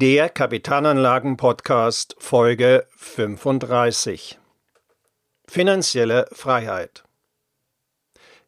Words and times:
Der 0.00 0.30
Kapitalanlagen-Podcast 0.30 2.16
Folge 2.18 2.86
35 2.96 4.38
Finanzielle 5.46 6.26
Freiheit 6.32 7.04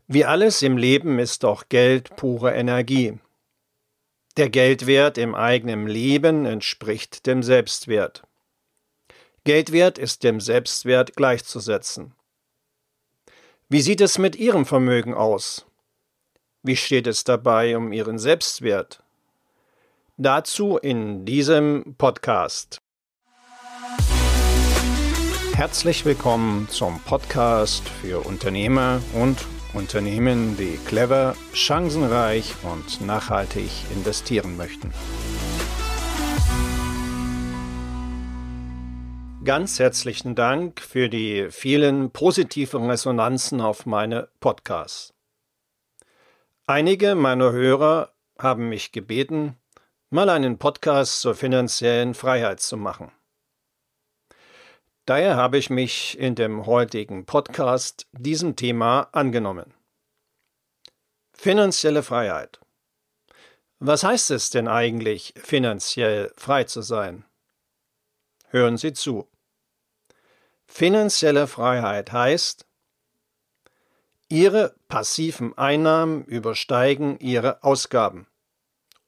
Wie 0.07 0.25
alles 0.25 0.63
im 0.63 0.79
Leben 0.79 1.19
ist 1.19 1.45
auch 1.45 1.65
Geld 1.69 2.17
pure 2.17 2.55
Energie. 2.55 3.19
Der 4.39 4.49
Geldwert 4.49 5.19
im 5.19 5.35
eigenen 5.35 5.87
Leben 5.87 6.47
entspricht 6.47 7.27
dem 7.27 7.43
Selbstwert. 7.43 8.23
Geldwert 9.45 9.99
ist 9.99 10.25
dem 10.25 10.41
Selbstwert 10.41 11.17
gleichzusetzen. 11.17 12.15
Wie 13.69 13.83
sieht 13.83 14.01
es 14.01 14.17
mit 14.17 14.37
Ihrem 14.37 14.65
Vermögen 14.65 15.13
aus? 15.13 15.67
Wie 16.63 16.77
steht 16.77 17.07
es 17.07 17.25
dabei 17.25 17.77
um 17.77 17.93
Ihren 17.93 18.19
Selbstwert? 18.19 19.02
Dazu 20.19 20.77
in 20.77 21.25
diesem 21.25 21.95
Podcast. 21.97 22.83
Herzlich 25.55 26.05
willkommen 26.05 26.69
zum 26.69 27.01
Podcast 27.01 27.89
für 27.89 28.21
Unternehmer 28.27 29.01
und 29.15 29.39
Unternehmen, 29.73 30.59
die 30.59 30.79
clever, 30.85 31.35
chancenreich 31.55 32.53
und 32.63 33.01
nachhaltig 33.01 33.71
investieren 33.95 34.59
möchten. 34.59 34.93
Ganz 39.45 39.79
herzlichen 39.79 40.35
Dank 40.35 40.83
für 40.83 41.09
die 41.09 41.47
vielen 41.49 42.11
positiven 42.11 42.85
Resonanzen 42.91 43.63
auf 43.63 43.87
meine 43.87 44.29
Podcasts. 44.41 45.15
Einige 46.67 47.15
meiner 47.15 47.53
Hörer 47.53 48.13
haben 48.39 48.69
mich 48.69 48.93
gebeten, 48.93 49.57
mal 50.13 50.29
einen 50.29 50.59
Podcast 50.59 51.23
zur 51.23 51.35
finanziellen 51.35 52.13
Freiheit 52.13 52.61
zu 52.61 52.77
machen. 52.77 53.11
Daher 55.07 55.37
habe 55.37 55.57
ich 55.57 55.71
mich 55.71 56.19
in 56.19 56.35
dem 56.35 56.67
heutigen 56.67 57.25
Podcast 57.25 58.07
diesem 58.13 58.55
Thema 58.55 59.09
angenommen. 59.13 59.73
Finanzielle 61.33 62.03
Freiheit. 62.03 62.61
Was 63.79 64.05
heißt 64.05 64.33
es 64.33 64.51
denn 64.51 64.69
eigentlich, 64.69 65.33
finanziell 65.35 66.31
frei 66.37 66.65
zu 66.65 66.83
sein? 66.83 67.25
Hören 68.49 68.77
Sie 68.77 68.93
zu. 68.93 69.31
Finanzielle 70.67 71.47
Freiheit 71.47 72.13
heißt, 72.13 72.67
Ihre 74.29 74.77
passiven 74.89 75.57
Einnahmen 75.57 76.23
übersteigen 76.27 77.19
Ihre 77.19 77.65
Ausgaben 77.65 78.27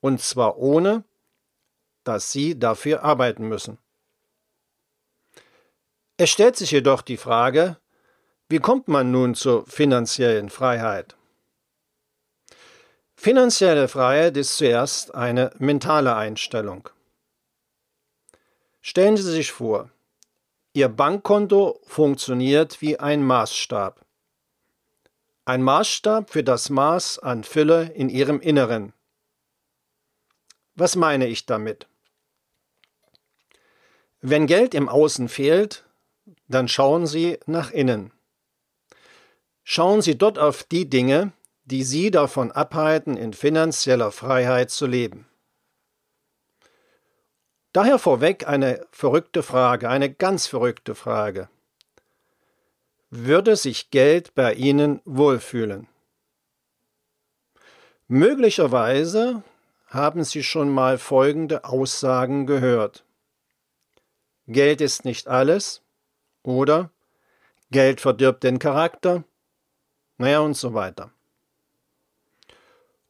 und 0.05 0.21
zwar 0.21 0.59
ohne, 0.59 1.03
dass 2.05 2.31
sie 2.31 2.59
dafür 2.59 3.05
arbeiten 3.05 3.49
müssen. 3.49 3.79
Es 6.19 6.29
stellt 6.29 6.57
sich 6.57 6.73
jedoch 6.73 7.01
die 7.01 7.17
Frage, 7.17 7.79
wie 8.51 8.59
kommt 8.59 8.87
man 8.87 9.11
nun 9.11 9.35
zur 9.35 9.65
finanziellen 9.65 10.51
Freiheit? 10.51 11.17
Finanzielle 13.17 13.89
Freiheit 13.89 14.37
ist 14.37 14.59
zuerst 14.59 15.15
eine 15.15 15.53
mentale 15.59 16.15
Einstellung. 16.15 16.91
Stellen 18.83 19.17
Sie 19.17 19.23
sich 19.23 19.53
vor, 19.53 19.89
Ihr 20.75 20.91
Bankkonto 20.91 21.81
funktioniert 21.87 22.83
wie 22.83 22.99
ein 22.99 23.25
Maßstab. 23.25 24.05
Ein 25.47 25.63
Maßstab 25.63 26.29
für 26.29 26.45
das 26.45 26.69
Maß 26.69 27.21
an 27.21 27.43
Fülle 27.43 27.91
in 27.95 28.11
Ihrem 28.11 28.41
Inneren. 28.41 28.93
Was 30.75 30.97
meine 30.97 31.27
ich 31.27 31.47
damit? 31.47 31.87
Wenn 34.21 34.47
Geld 34.47 34.75
im 34.75 34.89
Außen 34.89 35.29
fehlt, 35.29 35.85
dann 36.49 36.69
schauen 36.69 37.07
Sie 37.07 37.39
nach 37.47 37.71
innen. 37.71 38.13
Schauen 39.63 40.03
Sie 40.03 40.17
dort 40.17 40.39
auf 40.39 40.65
die 40.65 40.89
Dinge, 40.89 41.33
die 41.65 41.85
Sie 41.85 42.11
davon 42.11 42.53
abhalten, 42.53 43.17
in 43.17 43.33
finanzieller 43.33 44.11
Freiheit 44.13 44.71
zu 44.71 44.87
leben. 44.87 45.27
Daher 47.73 47.99
vorweg 47.99 48.47
eine 48.47 48.87
verrückte 48.93 49.43
Frage, 49.43 49.89
eine 49.89 50.13
ganz 50.13 50.47
verrückte 50.47 50.95
Frage. 50.95 51.49
Würde 53.11 53.57
sich 53.57 53.91
Geld 53.91 54.35
bei 54.35 54.55
Ihnen 54.55 55.01
wohlfühlen? 55.05 55.89
Möglicherweise 58.07 59.43
haben 59.95 60.25
Sie 60.25 60.43
schon 60.43 60.69
mal 60.69 60.99
folgende 60.99 61.65
Aussagen 61.65 62.47
gehört. 62.47 63.05
Geld 64.47 64.81
ist 64.81 65.05
nicht 65.05 65.29
alles 65.29 65.83
oder 66.43 66.91
Geld 67.71 68.01
verdirbt 68.01 68.45
den 68.45 68.59
Charakter, 68.59 69.25
naja 70.19 70.41
und 70.41 70.55
so 70.55 70.75
weiter. 70.75 71.11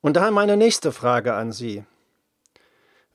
Und 0.00 0.16
daher 0.16 0.30
meine 0.30 0.56
nächste 0.56 0.92
Frage 0.92 1.34
an 1.34 1.50
Sie. 1.50 1.84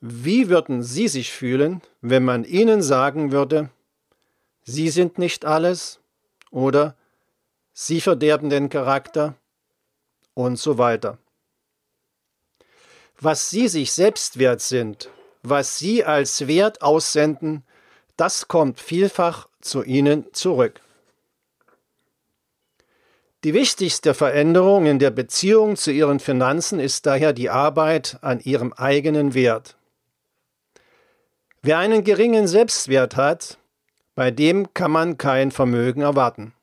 Wie 0.01 0.49
würden 0.49 0.81
Sie 0.81 1.07
sich 1.07 1.31
fühlen, 1.31 1.81
wenn 2.01 2.25
man 2.25 2.43
Ihnen 2.43 2.81
sagen 2.81 3.31
würde, 3.31 3.69
Sie 4.63 4.89
sind 4.89 5.17
nicht 5.17 5.45
alles 5.45 5.99
oder 6.51 6.95
Sie 7.73 8.01
verderben 8.01 8.49
den 8.49 8.69
Charakter 8.69 9.35
und 10.33 10.57
so 10.57 10.77
weiter? 10.77 11.17
Was 13.21 13.49
sie 13.49 13.67
sich 13.67 13.91
selbst 13.91 14.39
wert 14.39 14.61
sind, 14.61 15.09
was 15.43 15.77
sie 15.77 16.03
als 16.03 16.47
Wert 16.47 16.81
aussenden, 16.81 17.63
das 18.17 18.47
kommt 18.47 18.79
vielfach 18.79 19.47
zu 19.61 19.83
ihnen 19.83 20.25
zurück. 20.33 20.81
Die 23.45 23.53
wichtigste 23.53 24.13
Veränderung 24.13 24.85
in 24.85 24.99
der 24.99 25.11
Beziehung 25.11 25.77
zu 25.77 25.91
ihren 25.91 26.19
Finanzen 26.19 26.79
ist 26.79 27.05
daher 27.05 27.31
die 27.31 27.49
Arbeit 27.49 28.17
an 28.21 28.41
ihrem 28.41 28.73
eigenen 28.73 29.33
Wert. 29.33 29.77
Wer 31.61 31.77
einen 31.77 32.03
geringen 32.03 32.47
Selbstwert 32.47 33.15
hat, 33.15 33.57
bei 34.15 34.31
dem 34.31 34.73
kann 34.73 34.91
man 34.91 35.17
kein 35.17 35.51
Vermögen 35.51 36.01
erwarten. 36.01 36.53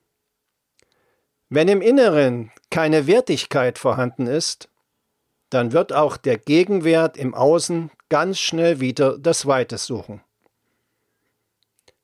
Wenn 1.48 1.68
im 1.68 1.80
Inneren 1.80 2.50
keine 2.70 3.06
Wertigkeit 3.06 3.78
vorhanden 3.78 4.26
ist, 4.26 4.68
dann 5.56 5.72
wird 5.72 5.90
auch 5.90 6.18
der 6.18 6.36
Gegenwert 6.36 7.16
im 7.16 7.34
Außen 7.34 7.90
ganz 8.10 8.38
schnell 8.38 8.78
wieder 8.78 9.16
das 9.16 9.46
Weite 9.46 9.78
suchen. 9.78 10.20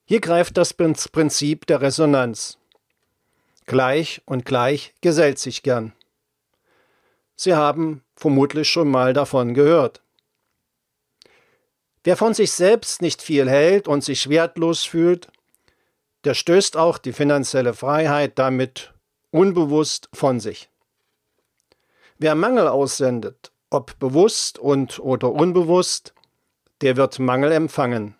Hier 0.06 0.22
greift 0.22 0.56
das 0.56 0.72
Prinzip 0.72 1.66
der 1.66 1.82
Resonanz. 1.82 2.56
Gleich 3.66 4.22
und 4.24 4.46
gleich 4.46 4.94
gesellt 5.02 5.38
sich 5.38 5.62
gern. 5.62 5.92
Sie 7.36 7.54
haben 7.54 8.02
vermutlich 8.16 8.70
schon 8.70 8.91
mal 8.91 9.12
davon 9.12 9.52
gehört. 9.52 10.00
Wer 12.04 12.16
von 12.16 12.32
sich 12.32 12.52
selbst 12.52 13.02
nicht 13.02 13.20
viel 13.20 13.50
hält 13.50 13.86
und 13.86 14.02
sich 14.02 14.30
wertlos 14.30 14.84
fühlt, 14.84 15.28
der 16.24 16.32
stößt 16.32 16.78
auch 16.78 16.96
die 16.96 17.12
finanzielle 17.12 17.74
Freiheit 17.74 18.38
damit 18.38 18.94
unbewusst 19.30 20.08
von 20.14 20.41
sich. 20.41 20.72
Wer 22.22 22.37
Mangel 22.37 22.69
aussendet, 22.69 23.50
ob 23.69 23.99
bewusst 23.99 24.56
und 24.56 25.00
oder 25.00 25.33
unbewusst, 25.33 26.15
der 26.81 26.97
wird 26.97 27.19
Mangel 27.19 27.50
empfangen. 27.50 28.15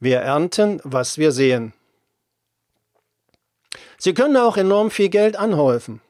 Wir 0.00 0.18
ernten, 0.18 0.80
was 0.82 1.16
wir 1.16 1.30
sehen. 1.30 1.74
Sie 3.98 4.14
können 4.14 4.36
auch 4.36 4.56
enorm 4.56 4.90
viel 4.90 5.10
Geld 5.10 5.36
anhäufen. 5.36 6.00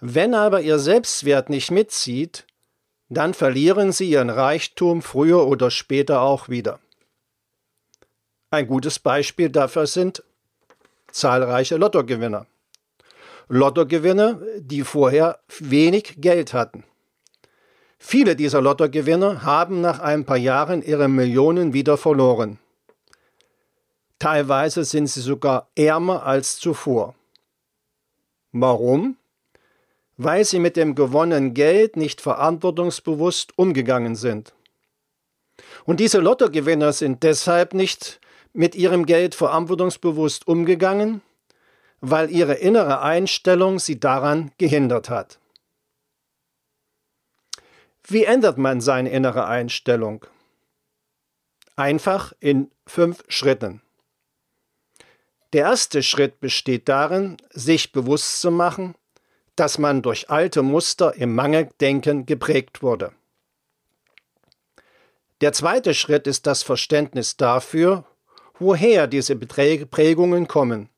Wenn 0.00 0.34
aber 0.34 0.62
Ihr 0.62 0.80
Selbstwert 0.80 1.48
nicht 1.48 1.70
mitzieht, 1.70 2.44
dann 3.08 3.32
verlieren 3.32 3.92
Sie 3.92 4.10
Ihren 4.10 4.30
Reichtum 4.30 5.00
früher 5.00 5.46
oder 5.46 5.70
später 5.70 6.22
auch 6.22 6.48
wieder. 6.48 6.80
Ein 8.50 8.66
gutes 8.66 8.98
Beispiel 8.98 9.48
dafür 9.48 9.86
sind 9.86 10.24
zahlreiche 11.12 11.76
Lottogewinner. 11.76 12.48
Lottogewinner, 13.48 14.40
die 14.58 14.82
vorher 14.82 15.38
wenig 15.58 16.16
Geld 16.20 16.54
hatten. 16.54 16.84
Viele 17.98 18.36
dieser 18.36 18.60
Lottogewinner 18.60 19.44
haben 19.44 19.80
nach 19.80 19.98
ein 20.00 20.24
paar 20.24 20.36
Jahren 20.36 20.82
ihre 20.82 21.08
Millionen 21.08 21.72
wieder 21.72 21.96
verloren. 21.96 22.58
Teilweise 24.18 24.84
sind 24.84 25.06
sie 25.06 25.20
sogar 25.20 25.68
ärmer 25.74 26.24
als 26.24 26.58
zuvor. 26.58 27.14
Warum? 28.52 29.16
Weil 30.16 30.44
sie 30.44 30.60
mit 30.60 30.76
dem 30.76 30.94
gewonnenen 30.94 31.54
Geld 31.54 31.96
nicht 31.96 32.20
verantwortungsbewusst 32.20 33.58
umgegangen 33.58 34.16
sind. 34.16 34.54
Und 35.84 36.00
diese 36.00 36.20
Lottogewinner 36.20 36.92
sind 36.92 37.22
deshalb 37.22 37.74
nicht 37.74 38.20
mit 38.52 38.74
ihrem 38.74 39.06
Geld 39.06 39.34
verantwortungsbewusst 39.34 40.46
umgegangen, 40.46 41.20
weil 42.10 42.30
ihre 42.30 42.54
innere 42.54 43.00
Einstellung 43.00 43.78
sie 43.78 43.98
daran 43.98 44.52
gehindert 44.58 45.08
hat. 45.08 45.38
Wie 48.06 48.24
ändert 48.24 48.58
man 48.58 48.82
seine 48.82 49.08
innere 49.08 49.46
Einstellung? 49.46 50.26
Einfach 51.76 52.34
in 52.40 52.70
fünf 52.86 53.24
Schritten. 53.28 53.80
Der 55.54 55.62
erste 55.62 56.02
Schritt 56.02 56.40
besteht 56.40 56.90
darin, 56.90 57.38
sich 57.50 57.92
bewusst 57.92 58.40
zu 58.40 58.50
machen, 58.50 58.94
dass 59.56 59.78
man 59.78 60.02
durch 60.02 60.28
alte 60.28 60.62
Muster 60.62 61.14
im 61.14 61.34
Mangeldenken 61.34 62.26
geprägt 62.26 62.82
wurde. 62.82 63.12
Der 65.40 65.54
zweite 65.54 65.94
Schritt 65.94 66.26
ist 66.26 66.46
das 66.46 66.62
Verständnis 66.62 67.38
dafür, 67.38 68.04
woher 68.58 69.06
diese 69.06 69.36
Prägungen 69.36 70.48
kommen. 70.48 70.90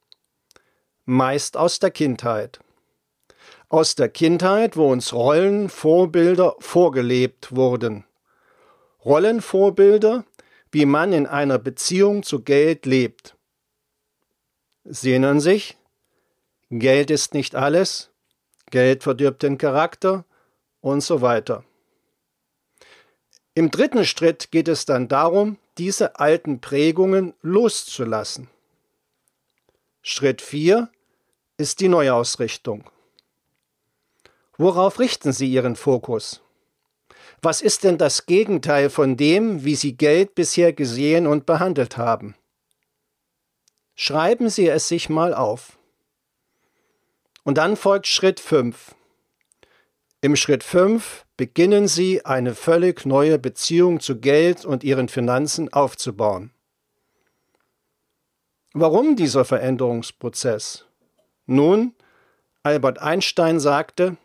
Meist 1.08 1.56
aus 1.56 1.78
der 1.78 1.92
Kindheit. 1.92 2.58
Aus 3.68 3.94
der 3.94 4.08
Kindheit, 4.08 4.76
wo 4.76 4.90
uns 4.90 5.12
Rollenvorbilder 5.12 6.56
vorgelebt 6.58 7.54
wurden. 7.54 8.04
Rollenvorbilder, 9.04 10.24
wie 10.72 10.84
man 10.84 11.12
in 11.12 11.28
einer 11.28 11.60
Beziehung 11.60 12.24
zu 12.24 12.42
Geld 12.42 12.86
lebt. 12.86 13.36
Sie 14.82 15.16
sich? 15.38 15.76
Geld 16.70 17.12
ist 17.12 17.34
nicht 17.34 17.54
alles, 17.54 18.10
Geld 18.72 19.04
verdirbt 19.04 19.44
den 19.44 19.58
Charakter 19.58 20.24
und 20.80 21.02
so 21.02 21.20
weiter. 21.20 21.62
Im 23.54 23.70
dritten 23.70 24.04
Schritt 24.04 24.50
geht 24.50 24.66
es 24.66 24.86
dann 24.86 25.06
darum, 25.06 25.56
diese 25.78 26.18
alten 26.18 26.60
Prägungen 26.60 27.32
loszulassen. 27.42 28.50
Schritt 30.02 30.42
4 30.42 30.90
ist 31.58 31.80
die 31.80 31.88
Neuausrichtung. 31.88 32.84
Worauf 34.58 34.98
richten 34.98 35.32
Sie 35.32 35.50
Ihren 35.50 35.76
Fokus? 35.76 36.42
Was 37.42 37.60
ist 37.60 37.84
denn 37.84 37.98
das 37.98 38.26
Gegenteil 38.26 38.90
von 38.90 39.16
dem, 39.16 39.64
wie 39.64 39.74
Sie 39.74 39.96
Geld 39.96 40.34
bisher 40.34 40.72
gesehen 40.72 41.26
und 41.26 41.46
behandelt 41.46 41.96
haben? 41.96 42.34
Schreiben 43.94 44.48
Sie 44.48 44.68
es 44.68 44.88
sich 44.88 45.08
mal 45.08 45.34
auf. 45.34 45.78
Und 47.44 47.58
dann 47.58 47.76
folgt 47.76 48.06
Schritt 48.06 48.40
5. 48.40 48.94
Im 50.20 50.36
Schritt 50.36 50.64
5 50.64 51.26
beginnen 51.36 51.86
Sie 51.86 52.24
eine 52.24 52.54
völlig 52.54 53.04
neue 53.06 53.38
Beziehung 53.38 54.00
zu 54.00 54.18
Geld 54.18 54.64
und 54.64 54.82
Ihren 54.82 55.08
Finanzen 55.08 55.72
aufzubauen. 55.72 56.50
Warum 58.72 59.16
dieser 59.16 59.44
Veränderungsprozess? 59.44 60.85
Nun, 61.46 61.94
Albert 62.62 62.98
Einstein 62.98 63.60
sagte, 63.60 64.16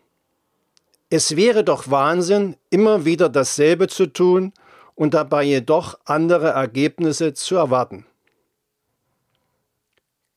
es 1.10 1.36
wäre 1.36 1.64
doch 1.64 1.92
Wahnsinn, 1.92 2.56
immer 2.70 3.06
wieder 3.06 3.30
dasselbe 3.30 3.88
zu 3.88 4.08
tun 4.08 4.54
und 4.96 5.14
dabei 5.14 5.44
jedoch 5.44 6.00
andere 6.06 6.50
Ergebnisse 6.50 7.34
zu 7.34 7.56
erwarten. 7.56 8.06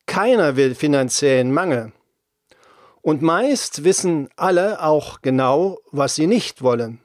Keiner 0.05 0.55
will 0.55 0.75
finanziellen 0.75 1.51
Mangel. 1.51 1.91
Und 3.01 3.21
meist 3.21 3.83
wissen 3.83 4.29
alle 4.35 4.81
auch 4.81 5.21
genau, 5.21 5.79
was 5.91 6.15
sie 6.15 6.27
nicht 6.27 6.61
wollen. 6.61 6.99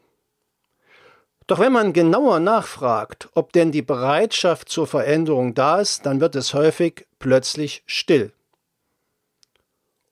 Doch 1.47 1.59
wenn 1.59 1.73
man 1.73 1.93
genauer 1.93 2.41
nachfragt, 2.41 3.29
ob 3.35 3.53
denn 3.53 3.73
die 3.73 3.83
Bereitschaft 3.83 4.69
zur 4.69 4.87
Veränderung 4.87 5.55
da 5.55 5.81
ist, 5.81 6.07
dann 6.07 6.21
wird 6.21 6.37
es 6.37 6.55
häufig 6.55 7.07
plötzlich 7.19 7.83
still. 7.87 8.33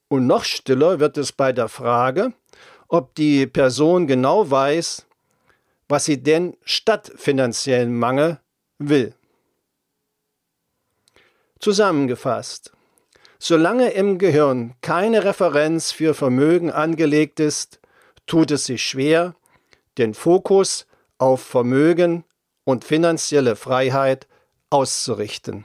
Und 0.08 0.26
noch 0.26 0.44
stiller 0.44 1.00
wird 1.00 1.18
es 1.18 1.32
bei 1.32 1.52
der 1.52 1.68
Frage, 1.68 2.32
ob 2.88 3.14
die 3.14 3.46
Person 3.46 4.06
genau 4.06 4.50
weiß, 4.50 5.06
was 5.88 6.04
sie 6.06 6.22
denn 6.22 6.56
statt 6.64 7.12
finanziellen 7.16 7.96
Mangel 7.96 8.40
will. 8.78 9.14
Zusammengefasst. 11.60 12.72
Solange 13.38 13.90
im 13.90 14.18
Gehirn 14.18 14.74
keine 14.80 15.24
Referenz 15.24 15.92
für 15.92 16.14
Vermögen 16.14 16.70
angelegt 16.70 17.38
ist, 17.38 17.80
tut 18.26 18.50
es 18.50 18.64
sich 18.64 18.82
schwer, 18.82 19.34
den 19.96 20.14
Fokus 20.14 20.86
auf 21.18 21.42
Vermögen 21.42 22.24
und 22.64 22.84
finanzielle 22.84 23.56
Freiheit 23.56 24.26
auszurichten. 24.70 25.64